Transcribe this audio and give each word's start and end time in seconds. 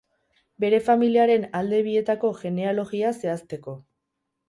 Bere 0.63 0.79
familiaren 0.87 1.45
alde 1.61 1.83
bietako 1.89 2.35
genealogia 2.43 3.15
zehazteko. 3.23 3.81